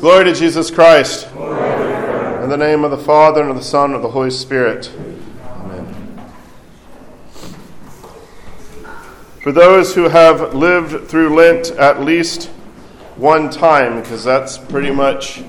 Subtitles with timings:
[0.00, 1.26] Glory to Jesus Christ.
[1.26, 4.90] In the name of the Father, and of the Son, and of the Holy Spirit.
[5.44, 6.32] Amen.
[9.42, 12.46] For those who have lived through Lent at least
[13.16, 15.40] one time, because that's pretty much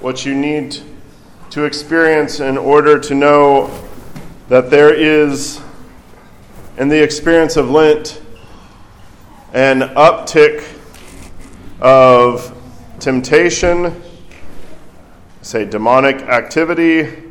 [0.00, 0.76] what you need
[1.50, 3.70] to experience in order to know
[4.48, 5.60] that there is,
[6.78, 8.20] in the experience of Lent,
[9.52, 10.64] an uptick
[11.80, 12.49] of
[13.00, 14.00] temptation,
[15.40, 17.30] say demonic activity,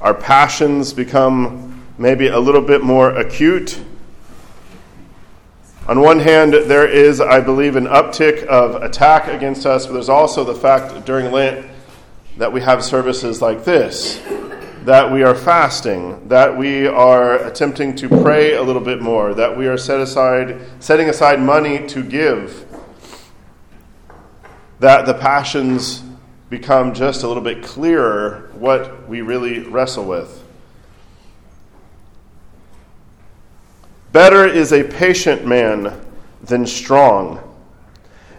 [0.00, 3.82] our passions become maybe a little bit more acute.
[5.88, 10.08] On one hand, there is, I believe, an uptick of attack against us, but there's
[10.08, 11.66] also the fact during Lent
[12.38, 14.22] that we have services like this,
[14.84, 19.56] that we are fasting, that we are attempting to pray a little bit more, that
[19.56, 22.65] we are set aside, setting aside money to give
[24.78, 26.02] that the passions
[26.50, 30.42] become just a little bit clearer what we really wrestle with.
[34.12, 36.00] Better is a patient man
[36.42, 37.40] than strong,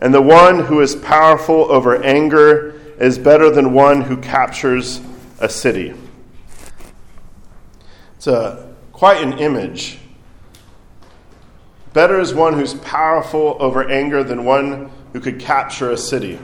[0.00, 5.00] and the one who is powerful over anger is better than one who captures
[5.38, 5.94] a city.
[8.16, 9.98] It's a, quite an image.
[11.92, 16.38] Better is one who's powerful over anger than one who could capture a city.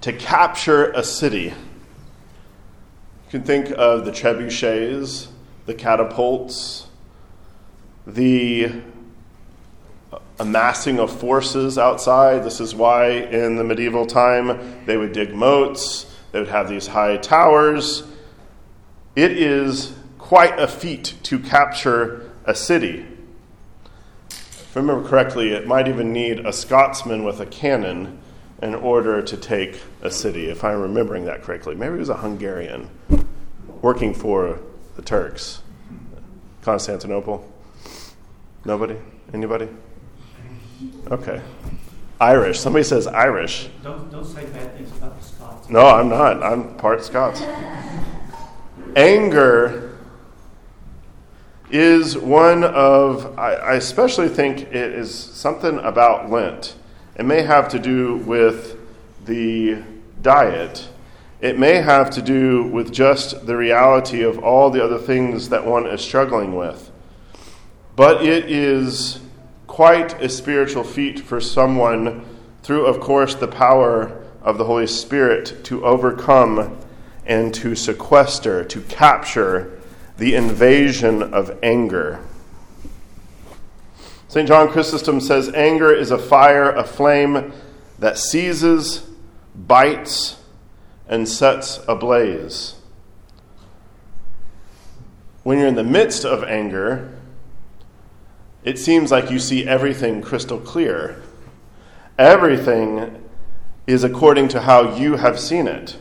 [0.00, 1.54] To capture a city, you
[3.30, 5.28] can think of the trebuchets,
[5.66, 6.86] the catapults,
[8.06, 8.72] the
[10.40, 12.42] amassing of forces outside.
[12.42, 16.86] This is why in the medieval time they would dig moats, they would have these
[16.86, 18.04] high towers.
[19.14, 23.06] It is quite a feat to capture a city.
[24.30, 28.18] If I remember correctly, it might even need a Scotsman with a cannon
[28.62, 31.74] in order to take a city, if I'm remembering that correctly.
[31.74, 32.88] Maybe he was a Hungarian
[33.82, 34.60] working for
[34.96, 35.62] the Turks.
[36.62, 37.50] Constantinople?
[38.64, 38.96] Nobody?
[39.34, 39.68] Anybody?
[41.10, 41.42] Okay.
[42.20, 42.60] Irish.
[42.60, 43.68] Somebody says Irish.
[43.82, 45.68] Don't, don't say bad things about the Scots.
[45.68, 46.40] No, I'm not.
[46.42, 47.42] I'm part Scots.
[48.94, 49.91] Anger
[51.72, 56.76] is one of, I, I especially think it is something about Lent.
[57.16, 58.78] It may have to do with
[59.24, 59.82] the
[60.20, 60.86] diet.
[61.40, 65.66] It may have to do with just the reality of all the other things that
[65.66, 66.90] one is struggling with.
[67.96, 69.20] But it is
[69.66, 72.26] quite a spiritual feat for someone,
[72.62, 76.78] through, of course, the power of the Holy Spirit, to overcome
[77.24, 79.81] and to sequester, to capture
[80.18, 82.20] the invasion of anger.
[84.28, 84.48] St.
[84.48, 87.52] John Chrysostom says anger is a fire, a flame
[87.98, 89.06] that seizes,
[89.54, 90.40] bites,
[91.06, 92.76] and sets ablaze.
[95.42, 97.12] When you're in the midst of anger,
[98.64, 101.20] it seems like you see everything crystal clear.
[102.18, 103.22] Everything
[103.86, 105.96] is according to how you have seen it.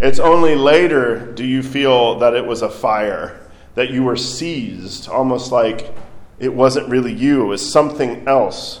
[0.00, 3.40] It's only later do you feel that it was a fire,
[3.74, 5.94] that you were seized, almost like
[6.38, 8.80] it wasn't really you, it was something else.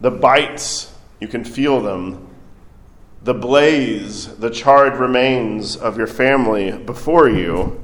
[0.00, 2.28] The bites, you can feel them.
[3.22, 7.82] The blaze, the charred remains of your family before you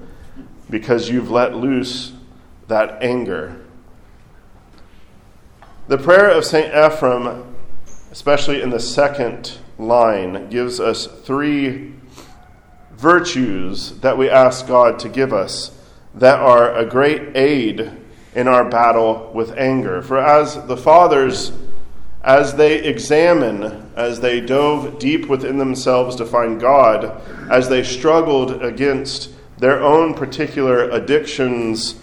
[0.70, 2.12] because you've let loose
[2.66, 3.64] that anger.
[5.86, 6.72] The prayer of St.
[6.72, 7.54] Ephrem,
[8.10, 11.94] especially in the second line, gives us three
[12.98, 15.70] virtues that we ask God to give us
[16.14, 17.92] that are a great aid
[18.34, 20.02] in our battle with anger.
[20.02, 21.52] For as the fathers,
[22.22, 28.62] as they examine, as they dove deep within themselves to find God, as they struggled
[28.62, 31.94] against their own particular addictions,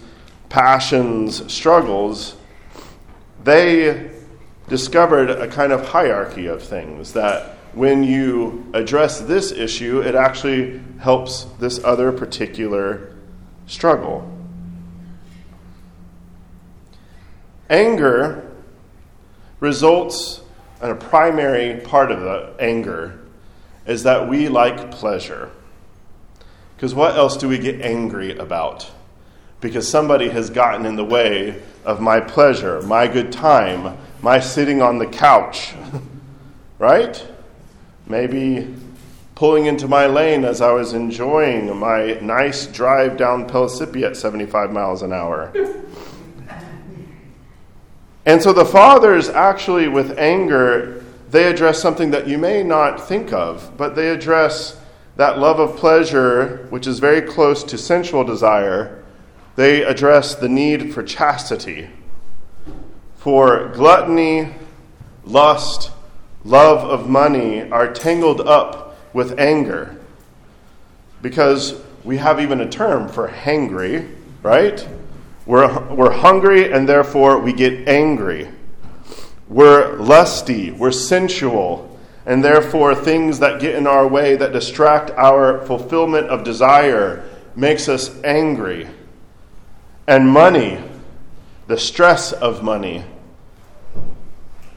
[0.48, 2.36] passions, struggles,
[3.44, 4.10] they
[4.68, 10.80] discovered a kind of hierarchy of things that when you address this issue, it actually
[10.98, 13.14] helps this other particular
[13.66, 14.26] struggle.
[17.68, 18.50] Anger
[19.60, 20.40] results,
[20.80, 23.20] and a primary part of the anger
[23.84, 25.50] is that we like pleasure.
[26.76, 28.90] Because what else do we get angry about?
[29.60, 34.80] Because somebody has gotten in the way of my pleasure, my good time, my sitting
[34.80, 35.74] on the couch,
[36.78, 37.22] right?
[38.06, 38.74] Maybe
[39.34, 44.72] pulling into my lane as I was enjoying my nice drive down Pellissippi at 75
[44.72, 45.52] miles an hour.
[48.24, 53.32] and so the fathers actually, with anger, they address something that you may not think
[53.32, 54.80] of, but they address
[55.16, 59.02] that love of pleasure, which is very close to sensual desire.
[59.56, 61.90] They address the need for chastity,
[63.16, 64.54] for gluttony,
[65.24, 65.90] lust,
[66.46, 69.96] love of money are tangled up with anger.
[71.20, 74.86] Because we have even a term for hangry, right?
[75.44, 78.48] We're, we're hungry and therefore we get angry.
[79.48, 85.64] We're lusty, we're sensual, and therefore things that get in our way that distract our
[85.66, 88.88] fulfillment of desire makes us angry.
[90.06, 90.78] And money,
[91.66, 93.04] the stress of money.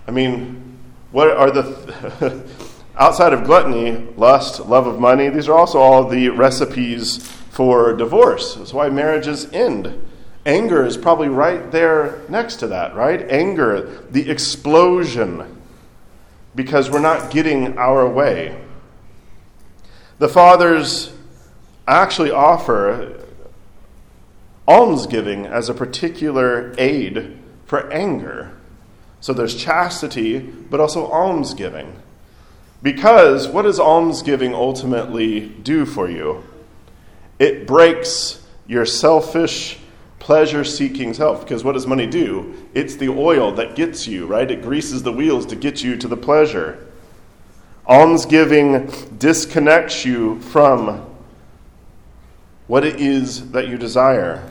[0.08, 0.69] I mean,
[1.12, 2.44] what are the
[2.98, 8.56] outside of gluttony, lust, love of money, these are also all the recipes for divorce.
[8.56, 10.08] That's why marriages end.
[10.46, 13.30] Anger is probably right there next to that, right?
[13.30, 15.62] Anger, the explosion,
[16.56, 18.60] because we're not getting our way.
[20.20, 21.14] The fathers
[21.88, 23.26] actually offer
[24.68, 28.52] almsgiving as a particular aid for anger.
[29.22, 32.02] So there's chastity, but also almsgiving.
[32.82, 36.44] Because what does almsgiving ultimately do for you?
[37.38, 39.80] It breaks your selfish
[40.20, 41.42] pleasure seeking self.
[41.42, 42.54] Because what does money do?
[42.74, 44.50] It's the oil that gets you, right?
[44.50, 46.88] It greases the wheels to get you to the pleasure.
[47.88, 51.06] Almsgiving disconnects you from
[52.68, 54.48] what it is that you desire.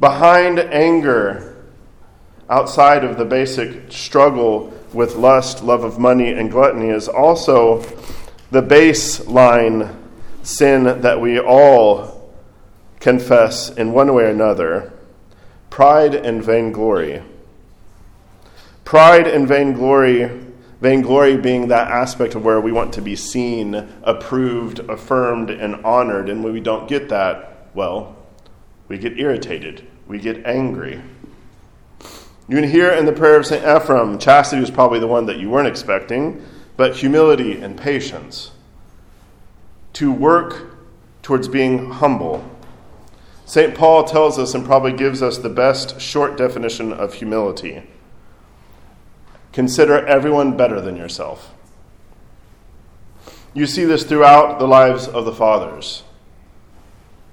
[0.00, 1.53] Behind anger,
[2.48, 7.80] outside of the basic struggle with lust, love of money, and gluttony, is also
[8.50, 9.94] the baseline
[10.42, 12.32] sin that we all
[13.00, 14.92] confess in one way or another
[15.70, 17.20] pride and vainglory.
[18.84, 20.30] Pride and vainglory,
[20.80, 23.74] vainglory being that aspect of where we want to be seen,
[24.04, 26.28] approved, affirmed, and honored.
[26.28, 28.14] And when we don't get that, well,
[28.86, 31.02] we get irritated, we get angry.
[32.48, 33.64] You can hear in the prayer of St.
[33.64, 36.44] Ephrem, chastity was probably the one that you weren't expecting,
[36.76, 38.52] but humility and patience.
[39.94, 40.76] To work
[41.22, 42.44] towards being humble
[43.46, 43.74] St.
[43.74, 47.82] Paul tells us and probably gives us the best short definition of humility
[49.52, 51.52] consider everyone better than yourself.
[53.52, 56.02] You see this throughout the lives of the fathers.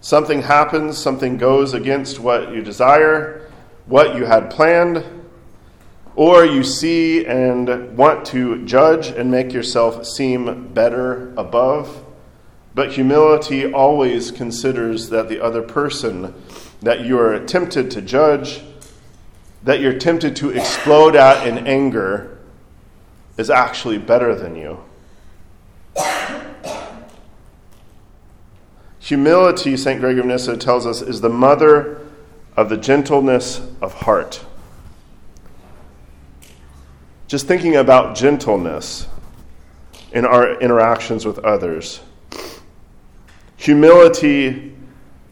[0.01, 3.49] Something happens, something goes against what you desire,
[3.85, 5.03] what you had planned,
[6.15, 12.05] or you see and want to judge and make yourself seem better above
[12.73, 16.33] but humility always considers that the other person
[16.81, 18.61] that you are tempted to judge,
[19.63, 22.39] that you're tempted to explode at in anger,
[23.37, 24.79] is actually better than you.
[28.99, 29.99] Humility, St.
[29.99, 31.99] Gregory of Nyssa tells us, is the mother
[32.55, 34.45] of the gentleness of heart.
[37.27, 39.07] Just thinking about gentleness
[40.11, 42.01] in our interactions with others
[43.61, 44.73] Humility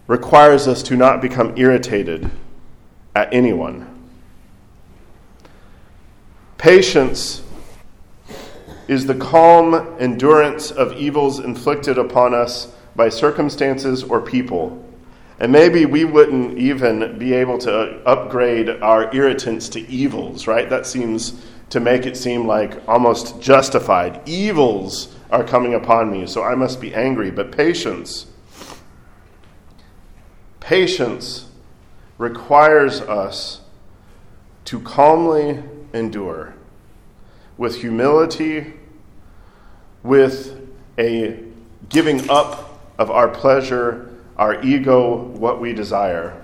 [0.06, 2.30] requires us to not become irritated
[3.16, 3.88] at anyone.
[6.60, 7.42] Patience
[8.88, 14.86] is the calm endurance of evils inflicted upon us by circumstances or people.
[15.40, 20.70] And maybe we wouldn't even be able to upgrade our irritants to evils, right?
[20.70, 24.28] That seems to make it seem like almost justified.
[24.28, 27.32] Evils are coming upon me, so I must be angry.
[27.32, 28.26] But patience,
[30.60, 31.50] patience
[32.18, 33.62] requires us
[34.66, 36.54] to calmly endure
[37.58, 38.74] with humility,
[40.04, 40.60] with
[40.98, 41.44] a
[41.88, 44.09] giving up of our pleasure,
[44.40, 46.42] our ego, what we desire.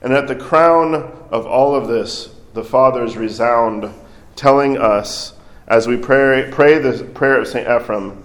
[0.00, 0.94] And at the crown
[1.30, 3.92] of all of this, the Fathers resound,
[4.34, 5.34] telling us
[5.66, 7.68] as we pray, pray the prayer of St.
[7.68, 8.22] Ephrem,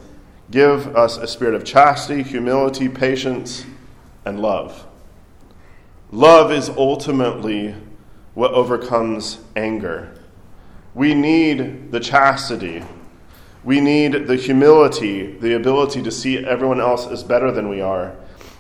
[0.50, 3.65] give us a spirit of chastity, humility, patience,
[4.24, 4.88] and love.
[6.10, 7.75] Love is ultimately
[8.34, 10.17] what overcomes anger.
[10.96, 12.86] We need the chastity.
[13.65, 18.15] We need the humility, the ability to see everyone else as better than we are.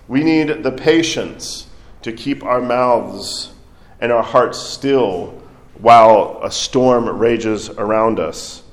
[0.07, 1.67] We need the patience
[2.01, 3.53] to keep our mouths
[3.99, 5.41] and our hearts still
[5.75, 8.63] while a storm rages around us.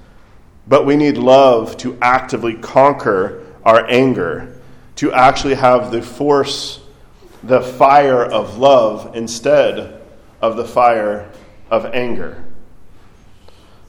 [0.66, 4.60] But we need love to actively conquer our anger,
[4.96, 6.80] to actually have the force,
[7.42, 10.00] the fire of love instead
[10.40, 11.30] of the fire
[11.70, 12.44] of anger.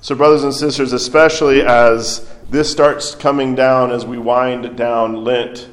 [0.02, 5.70] So, brothers and sisters, especially as this starts coming down as we wind down Lent,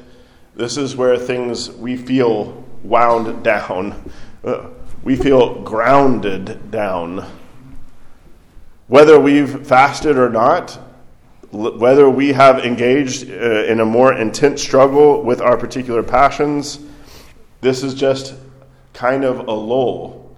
[0.55, 4.11] this is where things we feel wound down.
[4.43, 4.67] Uh,
[5.03, 7.25] we feel grounded down.
[8.87, 10.79] Whether we've fasted or not,
[11.51, 16.79] whether we have engaged uh, in a more intense struggle with our particular passions,
[17.61, 18.35] this is just
[18.93, 20.35] kind of a lull,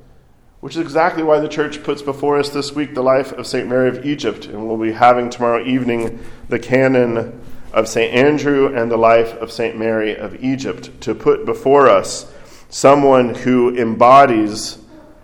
[0.61, 3.67] which is exactly why the church puts before us this week the life of St.
[3.67, 4.45] Mary of Egypt.
[4.45, 7.41] And we'll be having tomorrow evening the canon
[7.73, 8.13] of St.
[8.13, 9.77] Andrew and the life of St.
[9.77, 12.31] Mary of Egypt to put before us
[12.69, 14.77] someone who embodies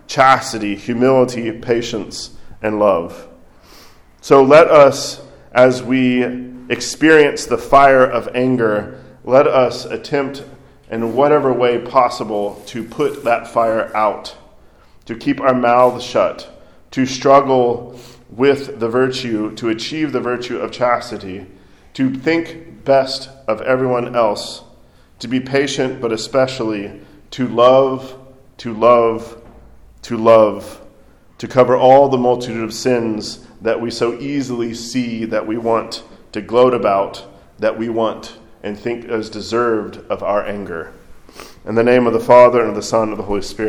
[0.07, 3.27] chastity, humility, patience, and love.
[4.21, 5.21] So let us
[5.57, 6.23] as we
[6.69, 10.43] experience the fire of anger, let us attempt
[10.89, 14.35] in whatever way possible to put that fire out,
[15.05, 16.61] to keep our mouths shut,
[16.91, 17.99] to struggle
[18.29, 21.47] with the virtue, to achieve the virtue of chastity,
[21.97, 24.61] to think best of everyone else,
[25.17, 27.01] to be patient, but especially
[27.31, 28.15] to love,
[28.55, 29.41] to love,
[30.03, 30.79] to love,
[31.39, 36.03] to cover all the multitude of sins that we so easily see that we want
[36.33, 37.25] to gloat about,
[37.57, 40.93] that we want and think as deserved of our anger.
[41.65, 43.65] In the name of the Father, and of the Son, and of the Holy Spirit.